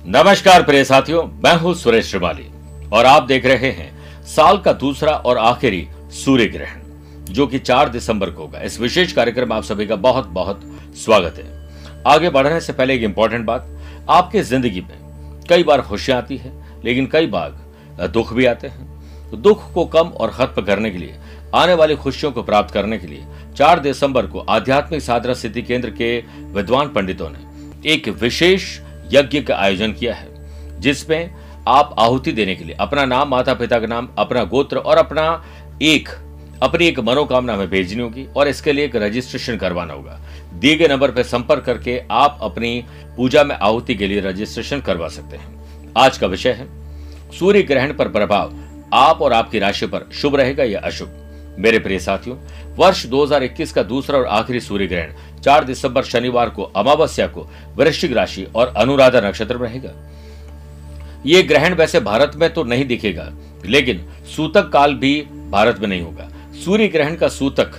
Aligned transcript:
नमस्कार 0.00 0.62
प्रिय 0.62 0.82
साथियों, 0.84 1.22
मैं 1.44 1.54
हूँ 1.56 1.72
सुरेश 1.74 2.06
श्रिवाली, 2.06 2.46
और 2.92 3.06
आप 3.06 3.22
देख 3.22 3.46
रहे 3.46 3.70
हैं 3.70 4.24
साल 4.26 4.58
का 4.58 4.72
दूसरा 4.74 5.12
और 5.12 5.38
आखिरी 5.38 5.86
सूर्य 6.14 6.46
ग्रहण 6.46 7.32
जो 7.32 7.46
कि 7.46 7.58
4 7.58 7.88
दिसंबर 7.88 8.30
को 8.30 8.42
होगा। 8.42 8.60
इस 8.60 8.80
विशेष 8.80 9.12
कार्यक्रम 9.12 9.48
में 9.48 9.56
आप 9.56 9.64
सभी 9.64 9.86
का 9.86 9.96
बहुत 9.98 10.28
बहुत 10.28 10.62
स्वागत 10.98 11.38
है। 11.38 12.02
आगे 12.06 12.30
बढ़ने 12.30 12.60
से 12.60 12.72
पहले 12.72 12.94
एक 12.94 13.02
इंपॉर्टेंट 13.02 13.44
बात, 13.46 13.68
आपके 14.10 14.42
ज़िंदगी 14.42 14.80
में 14.80 15.44
कई 15.48 15.62
बार 15.64 15.82
खुशियाँ 15.82 16.18
आती 16.18 16.36
है, 16.36 16.52
लेकिन 16.84 17.06
कई 17.06 17.26
बार 17.28 18.08
दुख 18.08 18.32
भी 18.32 18.46
आते 18.46 18.68
हैं। 18.68 19.30
तो 19.30 19.36
दुख 19.38 19.72
को 19.74 19.84
कम 19.86 20.08
और 20.10 20.30
खत्म 20.30 20.62
करने 20.62 20.90
के 20.90 20.98
लिए, 20.98 21.14
आने 21.54 21.74
वाली 21.74 21.96
खुशियों 21.96 22.32
को 22.32 22.42
प्राप्त 22.42 22.74
करने 22.74 22.98
के 22.98 23.06
लिए 23.06 23.26
4 23.54 23.78
दिसंबर 23.80 24.26
को 24.26 24.40
आध्यात्मिक 24.40 25.02
साधना 25.02 25.34
सिद्धि 25.36 25.62
केंद्र 25.62 25.90
के 25.92 26.16
विद्वान 26.52 26.88
पंडितों 26.88 27.30
ने 27.30 27.92
एक 27.92 28.08
विशेष 28.20 28.78
यज्ञ 29.12 29.40
का 29.40 29.56
आयोजन 29.56 29.92
किया 29.92 30.14
है, 30.14 30.80
जिसमें 30.80 31.30
आप 31.68 31.94
आहुति 31.98 32.32
देने 32.32 32.54
के 32.54 32.64
लिए 32.64 32.76
अपना 32.80 33.04
नाम 33.04 33.28
माता 33.28 33.54
पिता 33.54 33.78
का 33.78 33.86
नाम, 33.86 34.08
अपना 34.18 34.44
गोत्र 34.44 34.76
और 34.76 34.96
अपना 34.96 35.44
एक, 35.82 36.08
अपनी 36.62 36.86
एक 36.86 36.98
मनोकामना 37.00 37.56
में 37.56 37.68
भेजनी 37.68 38.02
होगी 38.02 38.26
और 38.36 38.48
इसके 38.48 38.72
लिए 38.72 38.84
एक 38.84 38.96
रजिस्ट्रेशन 38.96 39.56
करवाना 39.56 39.94
होगा। 39.94 40.20
दिए 40.54 40.76
गए 40.76 40.88
नंबर 40.88 41.10
पर 41.10 41.22
संपर्क 41.22 41.64
करके 41.64 42.02
आप 42.10 42.38
अपनी 42.42 42.84
पूजा 43.16 43.44
में 43.44 43.56
आहुति 43.56 43.94
के 43.94 44.06
लिए 44.06 44.20
रजिस्ट्रेशन 44.20 44.80
करवा 44.80 45.08
सकते 45.08 45.36
हैं। 45.36 45.92
आज 45.98 46.18
का 46.18 46.26
विषय 46.26 46.52
है, 46.52 46.66
सूर्य 47.38 47.62
ग्रहण 47.62 47.92
पर 47.94 48.08
प्रभाव 48.08 48.52
आप 48.92 49.22
और 49.22 49.32
आपकी 49.32 49.58
राशि 49.58 49.86
पर 49.86 50.08
शुभ 50.12 50.36
रहेगा 50.36 50.64
या 50.64 50.80
अशुभ? 50.80 51.16
मेरे 51.58 51.78
प्रिय 51.78 51.98
साथियों, 51.98 52.36
वर्ष 52.76 53.06
2021 53.06 53.72
का 53.72 53.82
दूसरा 53.82 54.18
और 54.18 54.26
आखिरी 54.26 54.60
सूर्य 54.60 54.86
ग्रहण 54.86 55.12
4 55.42 55.64
दिसंबर 55.64 56.04
शनिवार 56.04 56.50
को, 56.50 56.62
अमावस्या 56.62 57.26
को 57.26 57.48
वृश्चिक 57.76 58.12
राशि 58.12 58.46
और 58.54 58.74
अनुराधा 58.76 59.20
नक्षत्र 59.20 59.58
में 59.58 59.68
रहेगा। 59.68 59.92
ये 61.26 61.42
ग्रहण 61.42 61.74
वैसे 61.74 62.00
भारत 62.00 62.32
में 62.36 62.52
तो 62.54 62.64
नहीं 62.64 62.84
दिखेगा, 62.84 63.30
लेकिन 63.66 64.04
सूतक 64.36 64.68
काल 64.68 64.94
भी 64.94 65.20
भारत 65.50 65.78
में 65.80 65.88
नहीं 65.88 66.02
होगा। 66.02 66.28
सूर्य 66.64 66.88
ग्रहण 66.88 67.14
का 67.14 67.28
सूतक, 67.28 67.70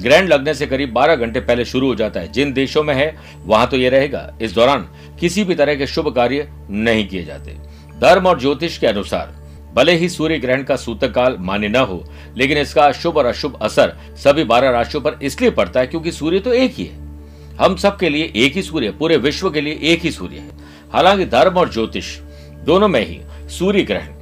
ग्रहण 0.00 0.26
लगने 0.26 0.54
से 0.54 0.66
करीब 0.66 0.92
12 0.92 1.16
घंटे 1.16 1.40
पहले 1.40 1.64
शुरू 1.64 1.86
हो 1.86 1.94
जाता 1.94 2.20
है। 2.20 2.30
जिन 2.32 2.52
देशों 2.52 2.82
में 2.82 2.94
है, 2.94 3.14
वहाँ 3.44 3.66
तो 3.68 3.76
ये 3.76 3.88
रहेगा। 3.88 4.30
इस 4.42 4.54
दौरान 4.54 4.86
किसी 5.20 5.44
भी 5.44 5.54
तरह 5.54 5.74
के 5.74 5.86
शुभ 5.86 6.14
कार्य 6.14 6.48
नहीं 6.70 7.06
किए 7.08 7.24
जाते। 7.24 7.56
धर्म 8.00 8.26
और 8.26 8.40
ज्योतिष 8.40 8.78
के 8.78 8.86
अनुसार, 8.86 9.34
भले 9.74 9.92
ही 9.92 10.08
सूर्य 10.08 10.38
ग्रहण 10.38 10.62
का 10.62 10.76
सूतक 10.76 11.12
काल 11.12 11.36
मान्य 11.40 11.68
न 11.68 11.76
हो, 11.78 12.04
लेकिन 12.36 12.58
इसका 12.58 12.90
शुभ 12.92 13.16
और 13.16 13.26
अशुभ 13.26 13.58
असर 13.62 13.96
सभी 14.16 14.44
बारह 14.44 14.70
राशियों 14.70 15.02
पर 15.02 15.18
इसलिए 15.22 15.50
पड़ता 15.50 15.80
है 15.80 15.86
क्योंकि 15.86 16.12
सूर्य 16.12 16.40
तो 16.40 16.52
एक 16.52 16.74
ही 16.74 16.84
है। 16.84 17.09
हम 17.58 17.76
सब 17.76 17.96
के 17.96 18.08
लिए 18.08 18.32
एक 18.36 18.52
ही 18.52 18.62
सूर्य, 18.62 18.90
पूरे 18.90 19.16
विश्व 19.16 19.50
के 19.50 19.60
लिए 19.60 19.78
एक 19.82 20.00
ही 20.00 20.10
सूर्य 20.10 20.36
है। 20.36 20.48
हालाँकि 20.92 21.24
धर्म 21.24 21.54
और 21.54 21.72
ज्योतिष 21.72 22.18
दोनों 22.64 22.88
में 22.88 23.06
ही 23.06 23.20
सूर्य 23.48 23.82
ग्रहण, 23.82 24.12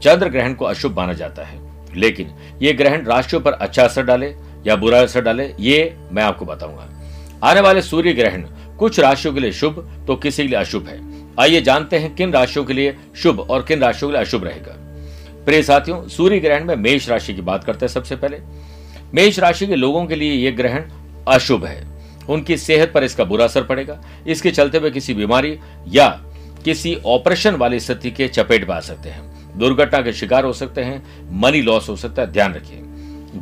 चंद्र 0.00 0.28
ग्रहण 0.28 0.54
को 0.54 0.64
अशुभ 0.64 0.96
माना 0.96 1.12
जाता 1.12 1.44
है। 1.44 1.60
लेकिन 1.96 2.30
ये 2.62 2.72
ग्रहण 2.72 3.04
राशियों 3.04 3.42
पर 3.42 3.52
अच्छा 3.52 3.84
असर 3.84 4.02
डाले 4.02 4.34
या 4.66 4.76
बुरा 4.76 5.00
असर 5.00 5.20
डाले, 5.20 5.54
ये 5.60 5.96
मैं 6.12 6.22
आपको 6.22 6.44
बताऊँगा। 6.44 6.88
आने 7.44 7.60
वाले 7.60 7.82
सूर्य 7.82 8.12
ग्रहण 8.12 8.46
कुछ 8.78 9.00
राशियों 9.00 9.34
के 9.34 9.40
लिए 9.40 9.52
शुभ 9.52 10.04
तो 10.06 10.16
किसी 10.16 10.42
के 10.42 10.48
लिए 10.48 10.58
अशुभ 10.58 10.86
है। 10.86 11.00
आइए 11.40 11.60
जानते 11.60 11.98
हैं 11.98 12.14
किन 12.14 12.32
राशियों 12.32 12.64
के 12.64 12.72
लिए 12.72 12.96
शुभ 13.16 13.40
और 13.40 13.62
किन 13.62 13.80
राशियों 13.80 14.10
के 14.10 14.16
लिए 14.16 14.24
अशुभ 14.24 14.44
रहेगा। 14.44 14.76
प्रिय 15.44 15.62
साथियों, 15.62 16.08
सूर्य 16.08 16.38
ग्रहण 16.38 16.64
में 16.64 16.76
मेष 16.76 17.08
राशि 17.08 17.34
की 17.34 17.40
बात 17.40 17.64
करते 17.64 17.86
हैं 17.86 17.92
सबसे 17.92 18.16
पहले। 18.16 18.38
मेष 19.14 19.38
राशि 19.38 19.66
के 19.66 19.76
लोगों 19.76 20.06
के 20.06 20.14
लिए 20.14 20.32
यह 20.32 20.56
ग्रहण 20.56 20.82
अशुभ 21.28 21.64
है। 21.64 21.95
उनकी 22.28 22.56
सेहत 22.56 22.92
पर 22.92 23.04
इसका 23.04 23.24
बुरा 23.24 23.44
असर 23.44 23.62
पड़ेगा। 23.62 24.00
इसके 24.26 24.50
चलते 24.50 24.78
हुए 24.78 24.90
किसी 24.90 25.14
बीमारी 25.14 25.58
या 25.88 26.08
किसी 26.64 26.94
ऑपरेशन 27.06 27.54
वाली 27.54 27.80
स्थिति 27.80 28.10
के 28.10 28.28
चपेट 28.28 28.68
में 28.68 28.74
आ 28.76 28.80
सकते 28.80 29.08
हैं। 29.08 29.58
दुर्घटना 29.58 30.00
के 30.02 30.12
शिकार 30.12 30.44
हो 30.44 30.52
सकते 30.52 30.80
हैं, 30.80 31.02
मनी 31.40 31.60
लॉस 31.62 31.88
हो 31.88 31.96
सकता 31.96 32.22
है, 32.22 32.32
ध्यान 32.32 32.54
रखिए। 32.54 32.80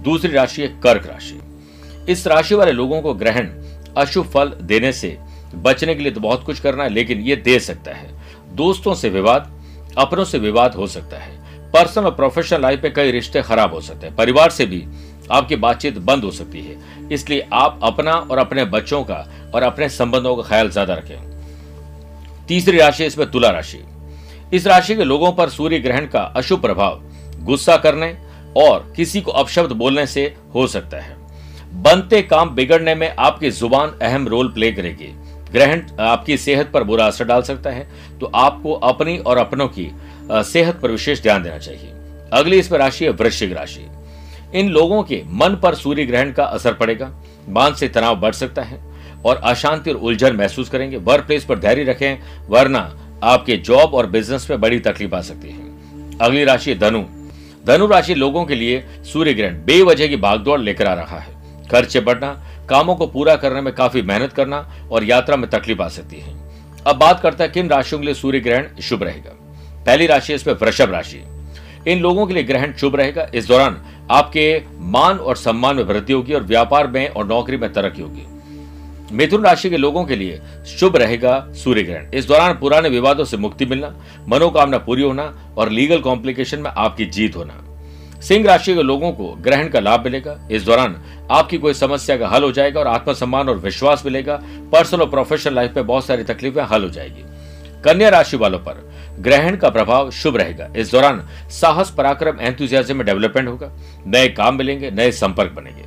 दूसरी 0.03 0.33
राशि 0.33 0.63
है 0.63 0.69
कर्क 0.83 1.07
राशि। 1.07 1.41
इस 2.09 2.27
राशि 2.27 2.55
वाले 2.55 2.73
लोगों 2.73 3.01
को 3.03 3.15
ग्रहण 3.15 3.49
अशुभ 3.97 4.27
फल 4.27 4.53
देने 4.63 4.93
से 4.93 5.17
बचने 5.55 5.95
के 5.95 6.03
लिए 6.03 6.13
तो 6.13 6.21
बहुत 6.21 6.45
कुछ 6.45 6.61
करना 6.61 6.85
है, 6.85 6.91
लेकिन 6.91 7.21
ये 7.21 7.37
दे 7.37 7.59
सकता 7.61 7.93
है। 7.93 8.09
दोस्तों 8.55 8.95
से 8.95 9.09
विवाद, 9.09 9.51
अपनों 9.99 10.25
से 10.25 10.39
विवाद 10.39 10.75
हो 10.75 10.87
सकता 10.87 11.19
है। 11.19 11.33
पर्सनल 11.71 12.05
और 12.05 12.15
प्रोफेशनल 12.15 12.61
लाइफ 12.63 12.83
में 12.85 12.93
कई 12.95 13.11
रिश्ते 13.11 13.43
खराब 13.43 13.73
हो 13.75 13.81
सकते 13.81 14.07
हैं। 14.07 14.15
परिवार 14.17 14.51
से 14.51 14.67
भी 14.67 14.85
आपकी 15.31 15.57
बातचीत 15.57 15.99
बंद 16.01 16.25
हो 16.25 16.31
सकती 16.31 16.63
है। 16.63 16.77
इसलिए 17.09 17.47
आप 17.53 17.81
अपना 17.83 18.13
और 18.13 18.39
अपने 18.39 18.65
बच्चों 18.67 19.03
का 19.05 19.27
और 19.55 19.63
अपने 19.63 19.89
संबंधों 19.91 20.37
का 20.37 20.43
ख्याल 20.43 20.71
ज़्यादा 20.71 20.95
रखें। 20.95 22.47
तीसरी 22.49 22.79
राशि 22.79 23.05
इसमें 23.07 23.31
तुला 23.31 23.51
राशि। 23.51 23.83
इस 24.53 24.67
राशि 24.67 24.97
के 24.97 25.05
लोगों 25.05 25.33
पर 25.33 25.49
सूर्य 25.49 25.79
ग्रहण 25.79 26.07
का 26.07 26.21
अशुभ 26.37 26.61
प्रभाव, 26.63 27.01
गुस्सा 27.41 27.77
करने 27.79 28.17
और 28.59 28.93
किसी 28.97 29.21
को 29.21 29.31
अपशब्द 29.33 29.73
बोलने 29.75 30.07
से 30.07 30.35
हो 30.55 30.67
सकता 30.67 31.01
है। 31.01 31.17
बनते 31.75 32.21
काम 32.25 32.55
बिगड़ने 32.55 32.95
में 32.95 33.09
आपकी 33.11 33.51
ज़ुबान 33.53 33.99
अहम 34.03 34.29
रोल 34.29 34.49
प्ले 34.49 34.71
करेगी। 34.73 35.13
ग्रहण 35.53 35.83
आपकी 36.01 36.37
सेहत 36.37 36.71
पर 36.71 36.85
बुरा 36.85 37.07
असर 37.07 37.25
डाल 37.25 37.43
सकता 37.43 37.71
है 37.71 37.87
तो 38.21 38.31
आपको 38.37 38.73
अपनी 38.85 39.17
और 39.19 39.39
अपनों 39.39 39.67
की 39.69 39.91
सेहत 40.31 40.81
पर 40.81 40.91
विशेष 40.91 41.23
ध्यान 41.23 41.43
देना 41.43 41.59
चाहिए। 41.59 41.93
अगली 42.33 42.59
इसमें 42.59 42.79
राशि 42.79 43.05
है 43.05 43.11
वृश्चिक 43.13 43.53
राशि। 43.53 43.87
इन 44.55 44.69
लोगों 44.69 45.03
के 45.03 45.23
मन 45.27 45.61
पर 45.63 45.75
सूर्य 45.75 46.05
ग्रहण 46.05 46.33
का 46.33 46.45
असर 46.45 46.73
पड़ेगा। 46.73 47.15
बाँध 47.49 47.75
से 47.75 47.89
तनाव 47.89 48.21
बढ़ 48.21 48.33
सकता 48.33 48.63
है 48.63 48.81
और 49.25 49.37
अशांति 49.37 49.91
और 49.91 49.97
उलझन 49.97 50.37
महसूस 50.37 50.69
करेंगे। 50.69 50.97
वर्क 50.97 51.25
प्लेस 51.25 51.45
पर 51.45 51.59
धैर्य 51.59 51.85
रखें, 51.85 52.23
वरना 52.49 52.97
आपके 53.23 53.57
जॉब 53.57 53.95
और 53.95 54.07
बिज़नेस 54.07 54.51
में 54.51 54.61
बड़ी 54.61 54.81
तकलीफ़ 54.81 55.15
आ 55.15 55.21
सकती 55.21 55.49
है। 55.49 55.59
अगली 56.19 56.45
राशि 56.45 56.75
धनु। 56.75 57.03
धनु 57.67 57.87
राशि 57.87 58.15
लोगों 58.15 58.45
के 58.45 58.55
लिए 58.55 58.85
सूर्य 59.13 59.35
ग्रहण 59.35 59.55
बेवजह 59.55 60.07
की 60.07 60.17
भागदौड़ 60.17 60.61
लेकर 60.61 60.87
आ 60.87 60.95
रहा 60.95 61.19
है। 61.19 61.35
खर्चे 61.71 62.01
बढ़ना, 62.01 62.45
कामों 62.69 62.97
को 62.97 63.07
पूरा 63.07 63.37
करने 63.37 63.61
में 63.61 63.75
काफ़ी 63.75 64.03
मेहनत 64.03 64.33
करना 64.33 64.75
और 64.91 65.05
यात्रा 65.05 65.37
में 65.37 65.51
तकलीफ़ 65.51 65.83
आ 65.83 65.89
सकती 65.89 66.17
है। 66.17 66.35
अब 66.87 66.97
बात 66.97 67.21
करता 67.21 67.45
है 67.45 67.51
किन 67.51 67.69
राशियों 67.69 68.01
के 68.01 68.05
लिए 68.05 68.15
सूर्य 68.15 68.41
ग्रहण 68.41 68.81
शुभ 68.83 69.03
रहेगा। 69.03 69.31
पहली 69.87 70.07
राशि 70.07 70.35
इसमें 70.35 70.55
वृषभ 70.55 70.91
राशि। 70.91 71.25
इन 71.87 72.01
लोगों 72.01 72.27
के 72.27 72.35
लिए 72.35 72.43
ग्रहण 72.43 72.73
शुभ 72.73 72.97
रहेगा। 72.97 73.27
इस 73.35 73.47
दौरान 73.49 73.83
आपके 74.11 74.63
मान 74.79 75.19
और 75.19 75.37
सम्मान 75.37 75.77
में 75.77 75.83
वृद्धि 75.83 76.13
होगी 76.13 76.35
और 76.35 76.43
व्यापार 76.43 76.87
में 76.87 77.09
और 77.09 77.27
नौकरी 77.27 77.57
में 77.57 77.73
तरक्की 77.73 78.03
होगी। 78.03 78.27
मिथुन 79.13 79.45
राशि 79.45 79.71
के 79.71 79.77
लोगों 79.77 80.05
के 80.05 80.17
लिए 80.17 80.41
शुभ 80.67 80.97
रहेगा 80.97 81.47
सूर्य 81.55 81.83
ग्रहण 81.83 82.11
इस 82.15 82.27
दौरान 82.27 82.55
पुराने 82.55 82.89
विवादों 82.89 83.25
से 83.25 83.37
मुक्ति 83.37 83.67
मिलना, 83.67 83.95
मनोकामना 84.29 84.79
पूरी 84.79 85.03
होना 85.03 85.55
और 85.59 85.71
लीगल 85.71 86.01
कॉम्प्लिकेशन 86.01 86.59
में 86.59 86.71
आपकी 86.71 87.07
जीत 87.07 87.37
होना। 87.37 87.61
सिंह 88.21 88.47
राशि 88.47 88.75
के 88.75 88.83
लोगों 88.83 89.13
को 89.13 89.33
ग्रहण 89.41 89.69
का 89.69 89.81
लाभ 89.81 90.05
मिलेगा। 90.05 90.37
इस 90.51 90.63
दौरान 90.63 90.97
आपकी 91.31 91.59
कोई 91.59 91.75
समस्या 91.75 92.17
का 92.17 92.29
हल 92.29 92.43
हो 92.43 92.53
जाएगा 92.53 92.81
और 92.81 92.87
आत्मसम्मान 92.87 93.49
और 93.49 93.59
विश्वास 93.59 94.03
मिलेगा। 94.07 94.41
पर्सनल 94.73 95.01
और 95.01 95.11
प्रोफेशनल 95.11 95.55
लाइफ 95.55 95.77
में 95.77 95.87
बहुत 95.87 96.05
सारी 96.05 96.25
तकलीफें 96.25 96.63
हल 96.63 96.83
हो 96.83 96.89
जाएगी। 96.89 97.25
कन्या 97.85 98.09
राशि 98.09 98.37
वालों 98.37 98.59
पर 98.59 98.95
ग्रहण 99.19 99.57
का 99.57 99.71
प्रभाव 99.71 100.11
शुभ 100.11 100.37
रहेगा। 100.37 100.69
इस 100.77 100.93
दौरान 100.93 101.29
साहस, 101.51 101.91
पराक्रम 101.91 102.41
एंथुजियाज्म 102.41 102.97
में 102.97 103.07
डेवलपमेंट 103.07 103.49
होगा। 103.49 103.73
नए 104.07 104.29
काम 104.29 104.57
मिलेंगे, 104.57 104.91
नए 104.91 105.13
संपर्क 105.13 105.53
बनेंगे। 105.53 105.85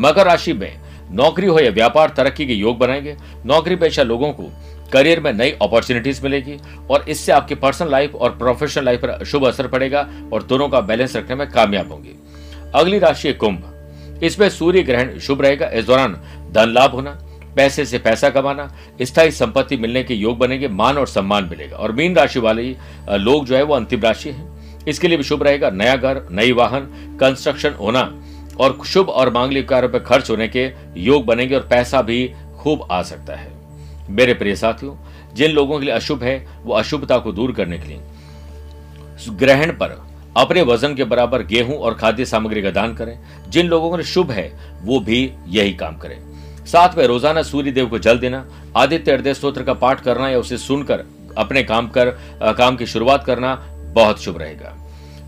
मकर 0.00 0.26
राशि 0.26 0.52
में 0.52 0.78
नौकरी 1.10 1.46
हो 1.46 1.58
या 1.58 1.70
व्यापार, 1.70 2.08
तरक्की 2.08 2.46
के 2.46 2.52
योग 2.52 2.78
बनाएँगे। 2.78 3.16
नौकरी 3.46 3.76
पेशा 3.76 4.02
लोगों 4.02 4.32
को 4.32 4.52
करियर 4.92 5.20
में 5.20 5.32
नई 5.32 5.50
अपॉर्चुनिटीज़ 5.50 6.22
मिलेगी 6.22 6.56
और 6.90 7.04
इससे 7.08 7.32
आपकी 7.32 7.54
पर्सनल 7.54 7.90
लाइफ 7.90 8.14
और 8.14 8.30
प्रोफेशनल 8.30 8.84
लाइफ 8.84 9.00
पर 9.00 9.24
शुभ 9.24 9.44
असर 9.44 9.66
पड़ेगा 9.66 10.08
और 10.32 10.42
दोनों 10.42 10.68
का 10.68 10.80
बैलेंस 10.80 11.16
रखने 11.16 11.34
में 11.34 11.50
कामयाब 11.50 11.92
होंगे। 11.92 12.10
अगली 12.74 12.98
राशि 12.98 13.28
है 13.28 13.34
कुंभ। 13.34 13.74
इसमें 14.22 14.50
सूर्य 14.50 14.82
ग्रहण 14.82 15.18
शुभ 15.18 15.42
रहेगा। 15.42 15.66
इस 15.66 15.84
दौरान 15.84 16.12
धन 16.52 16.72
लाभ 16.72 16.90
होना 16.90 17.27
पैसे 17.58 17.84
से 17.84 17.98
पैसा 17.98 18.30
कमाना, 18.30 18.72
स्थायी 19.02 19.30
संपत्ति 19.30 19.76
मिलने 19.76 20.02
के 20.02 20.14
योग 20.14 20.38
बनेंगे, 20.38 20.68
मान 20.68 20.98
और 20.98 21.06
सम्मान 21.06 21.44
मिलेगा। 21.44 21.76
और 21.76 21.92
मीन 21.92 22.14
राशि 22.16 22.40
वाले 22.40 22.76
लोग 23.10 23.46
जो 23.46 23.56
है 23.56 23.62
वो 23.62 23.74
अंतिम 23.74 24.00
राशि 24.00 24.30
है। 24.30 24.46
इसके 24.88 25.08
लिए 25.08 25.16
भी 25.16 25.24
शुभ 25.24 25.42
रहेगा, 25.42 25.70
नया 25.70 25.96
घर, 25.96 26.22
नई 26.30 26.52
वाहन 26.52 26.80
कंस्ट्रक्शन 27.20 27.70
होना। 27.70 28.22
और 28.60 28.78
शुभ 28.86 29.08
और 29.08 29.32
मांगलिक 29.32 29.68
कार्यों 29.68 29.90
पर 29.90 29.98
खर्च 29.98 30.30
होने 30.30 30.48
के 30.48 30.72
योग 30.96 31.24
बनेंगे 31.24 31.54
और 31.54 31.66
पैसा 31.70 32.02
भी 32.02 32.32
खूब 32.58 32.88
आ 32.90 33.02
सकता 33.02 33.34
है। 33.34 33.50
मेरे 34.10 34.34
प्रिय 34.34 34.56
साथियों, 34.56 34.94
जिन 35.34 35.50
लोगों 35.50 35.78
के 35.78 35.84
लिए 35.84 35.94
अशुभ 35.94 36.22
है, 36.22 36.46
वो 36.62 36.74
अशुभता 36.74 37.18
को 37.18 37.32
दूर 37.32 37.52
करने 37.52 37.78
के 37.78 37.88
लिए 37.88 38.00
ग्रहण 39.28 39.72
पर 39.72 40.06
अपने 40.36 40.62
वज़न 40.62 40.94
के 40.94 41.04
बराबर 41.04 41.42
गेहूँ 41.42 41.76
और 41.76 41.94
खाद्य 41.94 42.24
सामग्री 42.24 42.62
का 42.62 42.70
दान 42.70 42.94
करें। 42.94 43.18
जिन 43.48 43.66
लोगों 43.66 43.90
के 43.90 43.96
लिए 43.96 44.06
शुभ 44.06 44.30
है, 44.30 44.52
वो 44.82 45.00
भी 45.00 45.32
यही 45.48 45.74
काम 45.74 45.96
करें। 45.96 46.18
साथ 46.68 46.96
में 46.98 47.06
रोज़ाना 47.06 47.42
सूर्य 47.42 47.70
देव 47.72 47.88
को 47.88 47.98
जल 47.98 48.18
देना, 48.18 48.44
आदित्य 48.76 49.12
हृदय 49.12 49.34
स्त्रोत्र 49.34 49.62
का 49.62 49.74
पाठ 49.74 50.00
करना 50.00 50.28
या 50.28 50.38
उसे 50.38 50.58
सुनकर 50.58 51.04
अपने 51.38 51.62
काम 51.62 51.88
कर 51.88 52.10
काम 52.58 52.76
की 52.76 52.86
शुरुआत 52.86 53.24
करना 53.24 53.54
बहुत 53.94 54.22
शुभ 54.22 54.38
रहेगा। 54.38 54.74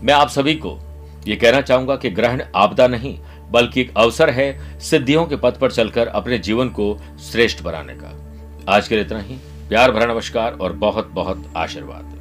मैं 0.03 0.13
आप 0.13 0.29
सभी 0.29 0.55
को 0.55 0.77
यह 1.27 1.37
कहना 1.41 1.61
चाहूँगा 1.61 1.95
कि 1.95 2.09
ग्रहण 2.09 2.43
आपदा 2.55 2.87
नहीं, 2.87 3.17
बल्कि 3.51 3.81
एक 3.81 3.97
अवसर 3.97 4.29
है 4.29 4.79
सिद्धियों 4.79 5.25
के 5.25 5.35
पथ 5.35 5.59
पर 5.59 5.71
चलकर 5.71 6.07
अपने 6.09 6.37
जीवन 6.39 6.69
को 6.69 6.97
श्रेष्ठ 7.31 7.61
बनाने 7.63 7.93
का। 7.95 8.17
आज 8.69 8.87
के 8.87 8.95
लिए 8.95 9.03
इतना 9.03 9.19
ही। 9.19 9.37
प्यार 9.69 9.91
भरा 9.91 10.13
नमस्कार 10.13 10.53
और 10.53 10.73
बहुत 10.73 11.11
बहुत 11.13 11.53
आशीर्वाद। 11.57 12.20